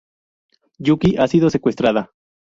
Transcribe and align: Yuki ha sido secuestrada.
Yuki 0.79 1.15
ha 1.17 1.27
sido 1.27 1.51
secuestrada. 1.51 2.09